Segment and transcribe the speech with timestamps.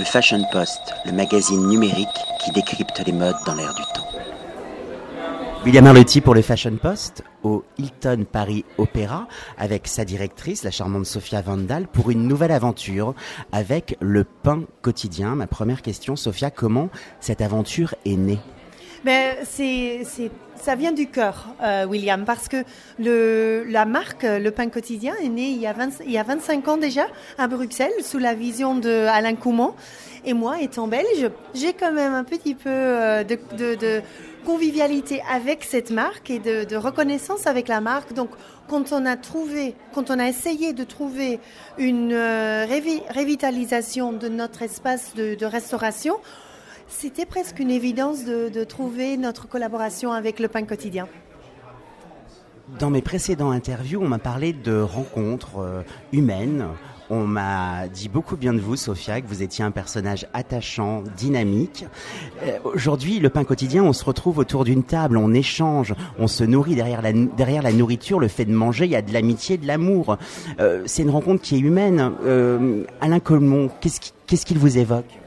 [0.00, 2.08] Le Fashion Post, le magazine numérique
[2.42, 4.08] qui décrypte les modes dans l'air du temps.
[5.62, 9.28] William Arlotti pour le Fashion Post au Hilton Paris Opéra
[9.58, 13.14] avec sa directrice, la charmante Sophia Vandal, pour une nouvelle aventure
[13.52, 15.34] avec le pain quotidien.
[15.34, 16.88] Ma première question, Sophia, comment
[17.20, 18.40] cette aventure est née?
[19.04, 22.64] Ben, c'est, c'est, ça vient du cœur, euh, William, parce que
[22.98, 26.22] le, la marque Le Pain Quotidien est née il y, a 20, il y a
[26.22, 27.06] 25 ans déjà
[27.38, 29.74] à Bruxelles sous la vision de Alain Coumont.
[30.24, 34.02] Et moi, étant belge, j'ai quand même un petit peu euh, de, de, de
[34.44, 38.12] convivialité avec cette marque et de, de, reconnaissance avec la marque.
[38.12, 38.30] Donc,
[38.68, 41.40] quand on a trouvé, quand on a essayé de trouver
[41.78, 46.16] une euh, révitalisation de notre espace de, de restauration,
[46.90, 51.08] c'était presque une évidence de, trouver notre collaboration avec le pain quotidien.
[52.78, 56.66] Dans mes précédents interviews, on m'a parlé de rencontres euh, humaines.
[57.08, 61.84] On m'a dit beaucoup bien de vous, Sophia, que vous étiez un personnage attachant, dynamique.
[62.44, 66.44] Euh, aujourd'hui, le pain quotidien, on se retrouve autour d'une table, on échange, on se
[66.44, 69.56] nourrit derrière la, derrière la nourriture, le fait de manger, il y a de l'amitié,
[69.56, 70.16] de l'amour.
[70.60, 72.12] Euh, c'est une rencontre qui est humaine.
[73.00, 75.19] Alain Colmont, qu'est-ce qu'il vous évoque?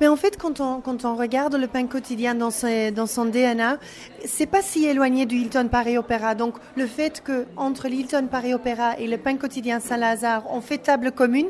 [0.00, 2.50] Mais en fait, quand on, quand on regarde le pain quotidien dans,
[2.94, 3.78] dans son DNA,
[4.24, 6.34] c'est pas si éloigné du Hilton Paris Opéra.
[6.34, 10.78] Donc, le fait que entre l'Hilton Paris Opéra et le pain quotidien Saint-Lazare, on fait
[10.78, 11.48] table commune,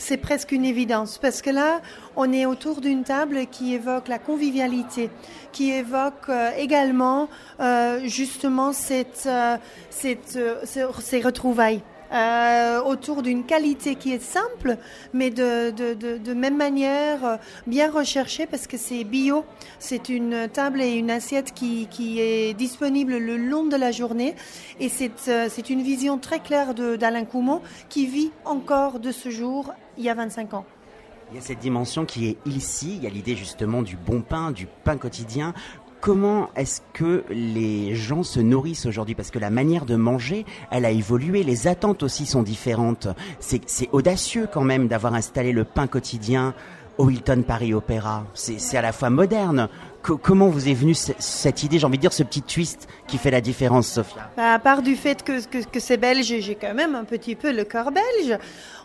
[0.00, 1.80] c'est presque une évidence parce que là,
[2.16, 5.10] on est autour d'une table qui évoque la convivialité,
[5.52, 7.28] qui évoque euh, également
[7.60, 9.56] euh, justement cette, euh,
[9.90, 11.82] cette, ces retrouvailles.
[12.12, 14.78] Euh, autour d'une qualité qui est simple,
[15.12, 17.36] mais de, de, même manière euh,
[17.68, 19.44] bien recherchée parce que c'est bio.
[19.78, 24.34] C'est une table et une assiette qui, qui est disponible le long de la journée
[24.80, 29.72] et c'est euh, une vision très claire d'Alain Coumont qui vit encore de ce jour
[29.96, 30.64] il y a 25 ans.
[31.30, 34.20] Il y a cette dimension qui est ici, il y a l'idée justement du bon
[34.20, 35.54] pain, du pain quotidien.
[36.00, 39.14] Comment est-ce que les gens se nourrissent aujourd'hui?
[39.14, 43.08] Parce que la manière de manger, elle a évolué, les attentes aussi sont différentes.
[43.38, 46.54] C'est audacieux quand même d'avoir installé le pain quotidien
[47.00, 48.26] au Hilton Paris Opéra.
[48.34, 49.68] C'est à la fois moderne.
[50.02, 53.30] comment vous est venue cette idée, j'ai envie de dire ce petit twist qui fait
[53.30, 54.30] la différence, Sophia?
[54.36, 57.64] Bah, À part du fait que, c'est belge, j'ai quand même un petit peu le
[57.64, 58.38] cœur belge.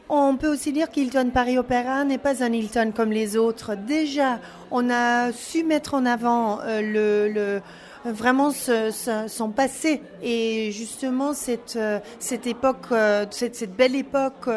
[0.07, 3.75] On peut aussi dire qu'Hilton Paris Opéra n'est pas un Hilton comme les autres.
[3.75, 4.39] Déjà,
[4.71, 7.61] on a su mettre en avant euh, le
[8.05, 14.49] vraiment son passé et justement cette, euh, cette époque, euh, cette, cette belle époque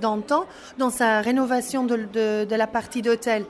[0.00, 0.46] d'antan
[0.78, 3.44] dans sa rénovation de, de, de la partie d'hôtel.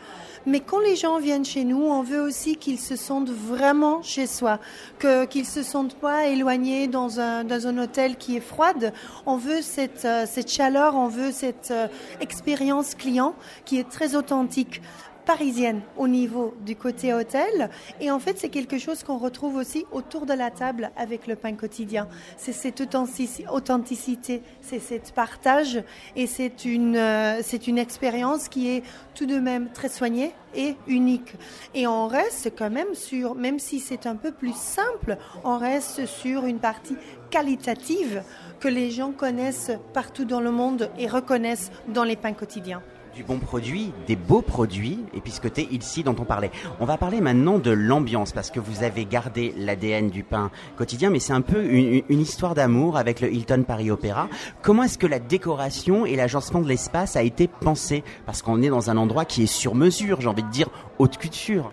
[0.46, 4.26] Mais quand les gens viennent chez nous, on veut aussi qu'ils se sentent vraiment chez
[4.26, 4.58] soi,
[4.98, 8.92] que qu'ils se sentent pas éloignés dans un dans un hôtel qui est froide.
[9.24, 11.88] On veut cette euh, cette chaleur, on veut cette euh,
[12.20, 14.82] expérience client qui est très authentique
[15.24, 17.70] parisienne au niveau du côté hôtel.
[18.00, 21.36] Et en fait, c'est quelque chose qu'on retrouve aussi autour de la table avec le
[21.36, 22.08] pain quotidien.
[22.36, 25.82] C'est cette authenticité, c'est cette partage
[26.16, 28.82] et c'est une, euh, c'est une expérience qui est
[29.14, 31.34] tout de même très soignée et unique.
[31.74, 36.06] Et on reste quand même sur, même si c'est un peu plus simple, on reste
[36.06, 36.96] sur une partie
[37.30, 38.22] qualitative
[38.60, 42.82] que les gens connaissent partout dans le monde et reconnaissent dans les pains quotidiens
[43.14, 46.50] du bon produit, des beaux produits, et puisque tu ici dont on parlait.
[46.80, 51.10] On va parler maintenant de l'ambiance, parce que vous avez gardé l'ADN du pain quotidien,
[51.10, 54.28] mais c'est un peu une, une histoire d'amour avec le Hilton Paris Opéra.
[54.62, 58.68] Comment est-ce que la décoration et l'agencement de l'espace a été pensé Parce qu'on est
[58.68, 61.72] dans un endroit qui est sur mesure, j'ai envie de dire haute couture.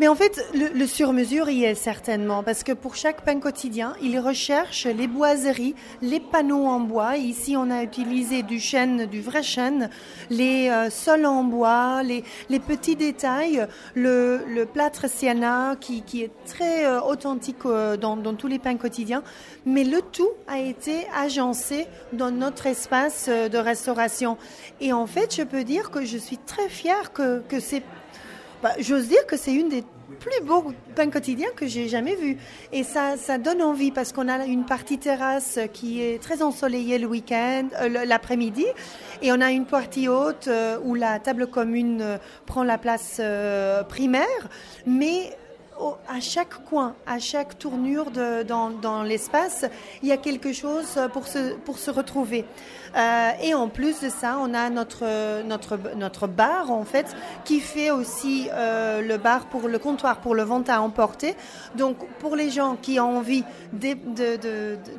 [0.00, 3.94] Mais en fait, le, le sur-mesure y est certainement, parce que pour chaque pain quotidien,
[4.02, 7.16] il recherche les boiseries, les panneaux en bois.
[7.16, 9.90] Ici, on a utilisé du chêne, du vrai chêne,
[10.30, 12.22] les euh, sols en bois, les,
[12.60, 18.76] petits détails, le, plâtre sienna qui, est très euh, authentique euh, dans, tous les pains
[18.76, 19.22] quotidiens.
[19.64, 24.36] Mais le tout a été agencé dans notre espace de restauration.
[24.80, 27.82] Et en fait, je peux dire que je suis très fière que, que c'est
[28.62, 29.84] bah, j'ose dire que c'est une des
[30.16, 32.36] plus beaux pains quotidiens que j'ai jamais vu.
[32.72, 36.98] Et ça, ça donne envie parce qu'on a une partie terrasse qui est très ensoleillée
[36.98, 38.66] le week-end, euh, l'après-midi,
[39.22, 43.20] et on a une partie haute euh, où la table commune euh, prend la place
[43.88, 44.48] primaire.
[44.86, 45.36] Mais
[46.08, 49.64] à chaque coin, à chaque tournure dans, l'espace,
[50.02, 52.44] il y a quelque chose pour se, pour se retrouver.
[52.96, 57.14] Euh, et en plus de ça, on a notre, bar, en fait,
[57.44, 61.34] qui fait aussi euh, le bar pour le comptoir, pour le vente à emporter.
[61.76, 63.44] Donc, pour les gens qui ont envie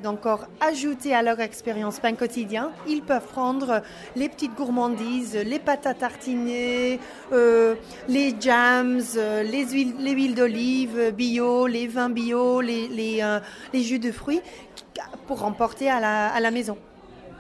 [0.03, 3.81] d'encore de, de, ajouter à leur expérience pain quotidien, ils peuvent prendre
[4.15, 6.99] les petites gourmandises, les pâtes à tartiner,
[7.31, 7.75] euh,
[8.07, 9.01] les jams,
[9.43, 10.66] les huiles d'olive
[11.15, 13.39] bio, les vins bio, les, les,
[13.73, 14.41] les, jus de fruits
[15.27, 16.77] pour emporter à la, à la maison.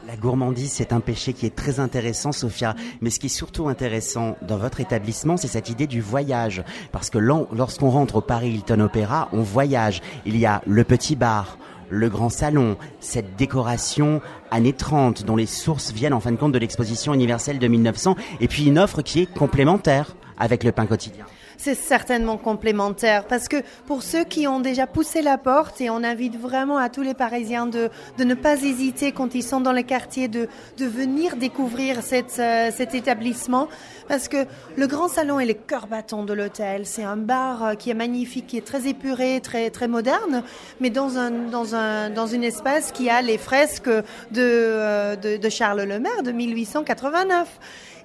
[0.07, 2.75] La gourmandise, c'est un péché qui est très intéressant, Sophia.
[3.01, 6.63] Mais ce qui est surtout intéressant dans votre établissement, c'est cette idée du voyage.
[6.93, 10.01] Parce que lorsqu'on rentre au Paris Hilton Opéra, on voyage.
[10.25, 11.57] Il y a le petit bar,
[11.89, 16.53] le grand salon, cette décoration années 30 dont les sources viennent en fin de compte
[16.53, 20.85] de l'exposition universelle de 1900, et puis une offre qui est complémentaire avec le pain
[20.85, 21.25] quotidien
[21.57, 26.03] c'est certainement complémentaire parce que pour ceux qui ont déjà poussé la porte et on
[26.03, 29.71] invite vraiment à tous les Parisiens de, de ne pas hésiter quand ils sont dans
[29.71, 33.67] les quartiers de, de venir découvrir cette, euh, cet établissement
[34.07, 34.45] parce que
[34.75, 36.85] le grand salon est le cœur battant de l'hôtel.
[36.85, 40.43] C'est un bar euh, qui est magnifique, qui est très épuré, très, très moderne,
[40.79, 44.03] mais dans un, dans un, dans une espace qui a les fresques de,
[44.37, 47.59] euh, de, de Charles Lemaire de 1889.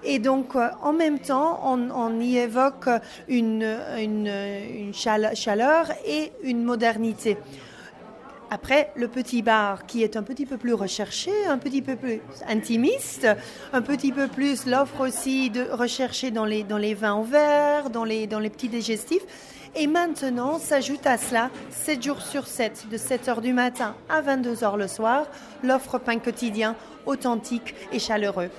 [0.05, 2.89] Et donc, euh, en même temps, on, y évoque
[3.29, 7.37] une, chaleur et une modernité.
[8.51, 12.21] Après, le petit bar qui est un petit peu plus recherché, un petit peu plus
[12.47, 13.27] intimiste,
[13.73, 18.41] un petit peu plus l'offre aussi de rechercher dans les, vins verts, dans les, dans
[18.41, 19.25] les petits digestifs.
[19.75, 24.21] Et maintenant, s'ajoute à cela, 7 jours sur 7, de 7 heures du matin à
[24.21, 25.25] 22 h le soir,
[25.63, 26.77] l'offre pain quotidien
[27.07, 28.51] authentique et chaleureux.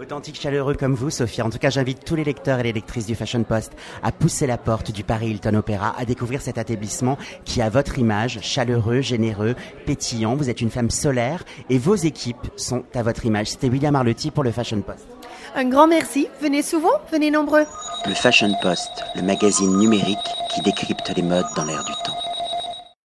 [0.00, 1.46] Authentique, chaleureux comme vous, Sophia.
[1.46, 3.72] En tout cas, j'invite tous les lecteurs et les lectrices du Fashion Post
[4.02, 7.98] à pousser la porte du Paris Hilton Opéra, à découvrir cet établissement qui a votre
[7.98, 9.54] image, chaleureux, généreux,
[9.86, 10.36] pétillant.
[10.36, 13.48] Vous êtes une femme solaire et vos équipes sont à votre image.
[13.48, 15.06] C'était William Arlotti pour le Fashion Post.
[15.54, 16.28] Un grand merci.
[16.42, 17.64] Venez souvent, venez nombreux.
[18.06, 20.18] Le Fashion Post, le magazine numérique
[20.54, 22.25] qui décrypte les modes dans l'air du temps.